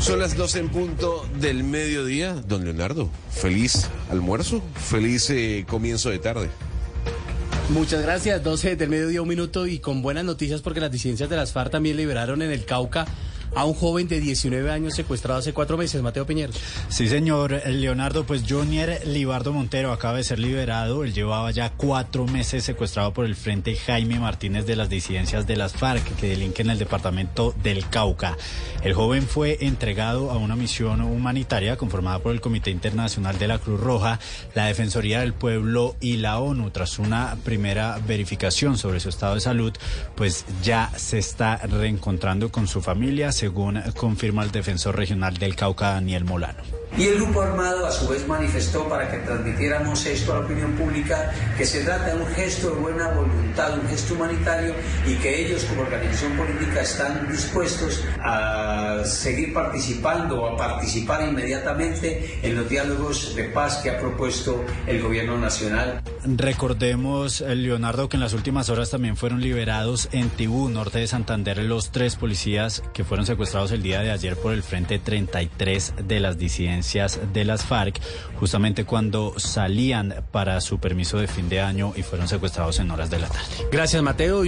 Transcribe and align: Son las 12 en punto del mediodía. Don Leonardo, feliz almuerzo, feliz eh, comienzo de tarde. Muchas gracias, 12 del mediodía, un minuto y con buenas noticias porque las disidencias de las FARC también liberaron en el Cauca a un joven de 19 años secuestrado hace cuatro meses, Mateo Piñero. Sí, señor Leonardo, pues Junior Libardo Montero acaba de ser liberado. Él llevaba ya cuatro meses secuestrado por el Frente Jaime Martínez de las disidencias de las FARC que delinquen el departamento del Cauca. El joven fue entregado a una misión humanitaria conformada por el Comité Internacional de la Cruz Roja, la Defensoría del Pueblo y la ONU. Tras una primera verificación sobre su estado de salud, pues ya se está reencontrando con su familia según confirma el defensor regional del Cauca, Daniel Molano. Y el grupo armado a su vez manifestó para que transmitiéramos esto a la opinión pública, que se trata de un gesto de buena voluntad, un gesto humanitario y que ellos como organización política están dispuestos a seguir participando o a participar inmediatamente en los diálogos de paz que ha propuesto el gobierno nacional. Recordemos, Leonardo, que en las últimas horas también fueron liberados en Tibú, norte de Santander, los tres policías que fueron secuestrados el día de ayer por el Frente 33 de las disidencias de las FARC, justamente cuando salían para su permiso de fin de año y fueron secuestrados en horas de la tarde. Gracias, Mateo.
Son 0.00 0.18
las 0.18 0.34
12 0.34 0.60
en 0.60 0.68
punto 0.70 1.26
del 1.38 1.62
mediodía. 1.62 2.32
Don 2.32 2.64
Leonardo, 2.64 3.10
feliz 3.30 3.86
almuerzo, 4.10 4.62
feliz 4.74 5.28
eh, 5.28 5.66
comienzo 5.68 6.08
de 6.08 6.18
tarde. 6.18 6.48
Muchas 7.68 8.02
gracias, 8.02 8.42
12 8.42 8.76
del 8.76 8.88
mediodía, 8.88 9.20
un 9.20 9.28
minuto 9.28 9.66
y 9.66 9.78
con 9.78 10.00
buenas 10.00 10.24
noticias 10.24 10.62
porque 10.62 10.80
las 10.80 10.90
disidencias 10.90 11.28
de 11.28 11.36
las 11.36 11.52
FARC 11.52 11.70
también 11.70 11.98
liberaron 11.98 12.40
en 12.40 12.50
el 12.50 12.64
Cauca 12.64 13.06
a 13.54 13.64
un 13.64 13.74
joven 13.74 14.08
de 14.08 14.20
19 14.20 14.70
años 14.70 14.94
secuestrado 14.94 15.40
hace 15.40 15.52
cuatro 15.52 15.76
meses, 15.76 16.02
Mateo 16.02 16.26
Piñero. 16.26 16.52
Sí, 16.88 17.08
señor 17.08 17.62
Leonardo, 17.66 18.24
pues 18.24 18.42
Junior 18.48 18.90
Libardo 19.04 19.52
Montero 19.52 19.92
acaba 19.92 20.18
de 20.18 20.24
ser 20.24 20.38
liberado. 20.38 21.04
Él 21.04 21.12
llevaba 21.12 21.50
ya 21.50 21.70
cuatro 21.70 22.26
meses 22.26 22.64
secuestrado 22.64 23.12
por 23.12 23.26
el 23.26 23.36
Frente 23.36 23.76
Jaime 23.76 24.18
Martínez 24.18 24.66
de 24.66 24.76
las 24.76 24.88
disidencias 24.88 25.46
de 25.46 25.56
las 25.56 25.72
FARC 25.72 26.16
que 26.16 26.28
delinquen 26.28 26.70
el 26.70 26.78
departamento 26.78 27.54
del 27.62 27.88
Cauca. 27.88 28.36
El 28.82 28.94
joven 28.94 29.22
fue 29.26 29.58
entregado 29.60 30.30
a 30.30 30.38
una 30.38 30.56
misión 30.56 31.00
humanitaria 31.00 31.76
conformada 31.76 32.18
por 32.20 32.32
el 32.32 32.40
Comité 32.40 32.70
Internacional 32.70 33.38
de 33.38 33.48
la 33.48 33.58
Cruz 33.58 33.80
Roja, 33.80 34.18
la 34.54 34.66
Defensoría 34.66 35.20
del 35.20 35.34
Pueblo 35.34 35.96
y 36.00 36.16
la 36.16 36.38
ONU. 36.40 36.70
Tras 36.70 36.98
una 36.98 37.36
primera 37.44 37.98
verificación 38.06 38.78
sobre 38.78 39.00
su 39.00 39.08
estado 39.08 39.34
de 39.34 39.40
salud, 39.40 39.72
pues 40.14 40.44
ya 40.62 40.90
se 40.96 41.18
está 41.18 41.56
reencontrando 41.56 42.50
con 42.50 42.66
su 42.66 42.80
familia 42.80 43.32
según 43.40 43.80
confirma 43.96 44.42
el 44.42 44.50
defensor 44.50 44.96
regional 44.96 45.38
del 45.38 45.56
Cauca, 45.56 45.92
Daniel 45.92 46.26
Molano. 46.26 46.62
Y 46.98 47.04
el 47.04 47.14
grupo 47.14 47.40
armado 47.40 47.86
a 47.86 47.90
su 47.90 48.06
vez 48.08 48.26
manifestó 48.28 48.86
para 48.86 49.10
que 49.10 49.16
transmitiéramos 49.18 50.04
esto 50.04 50.32
a 50.32 50.40
la 50.40 50.44
opinión 50.44 50.72
pública, 50.72 51.32
que 51.56 51.64
se 51.64 51.84
trata 51.84 52.14
de 52.14 52.20
un 52.20 52.26
gesto 52.26 52.68
de 52.70 52.80
buena 52.80 53.08
voluntad, 53.12 53.78
un 53.78 53.88
gesto 53.88 54.14
humanitario 54.14 54.74
y 55.06 55.14
que 55.14 55.46
ellos 55.46 55.64
como 55.64 55.82
organización 55.82 56.36
política 56.36 56.82
están 56.82 57.30
dispuestos 57.30 58.04
a 58.22 59.02
seguir 59.06 59.54
participando 59.54 60.42
o 60.42 60.52
a 60.52 60.56
participar 60.56 61.26
inmediatamente 61.26 62.38
en 62.42 62.56
los 62.56 62.68
diálogos 62.68 63.34
de 63.34 63.44
paz 63.44 63.78
que 63.78 63.90
ha 63.90 63.98
propuesto 63.98 64.62
el 64.86 65.00
gobierno 65.00 65.38
nacional. 65.38 66.02
Recordemos, 66.24 67.40
Leonardo, 67.40 68.08
que 68.08 68.16
en 68.16 68.20
las 68.20 68.34
últimas 68.34 68.68
horas 68.68 68.90
también 68.90 69.16
fueron 69.16 69.40
liberados 69.40 70.08
en 70.12 70.28
Tibú, 70.28 70.68
norte 70.68 70.98
de 70.98 71.06
Santander, 71.06 71.58
los 71.58 71.90
tres 71.90 72.16
policías 72.16 72.82
que 72.92 73.04
fueron 73.04 73.26
secuestrados 73.26 73.72
el 73.72 73.82
día 73.82 74.00
de 74.00 74.10
ayer 74.10 74.36
por 74.36 74.52
el 74.52 74.62
Frente 74.62 74.98
33 74.98 75.94
de 76.06 76.20
las 76.20 76.38
disidencias 76.38 77.20
de 77.32 77.44
las 77.44 77.64
FARC, 77.64 78.00
justamente 78.38 78.84
cuando 78.84 79.34
salían 79.38 80.14
para 80.30 80.60
su 80.60 80.78
permiso 80.78 81.18
de 81.18 81.26
fin 81.26 81.48
de 81.48 81.60
año 81.60 81.92
y 81.96 82.02
fueron 82.02 82.28
secuestrados 82.28 82.78
en 82.80 82.90
horas 82.90 83.10
de 83.10 83.18
la 83.18 83.28
tarde. 83.28 83.48
Gracias, 83.72 84.02
Mateo. 84.02 84.44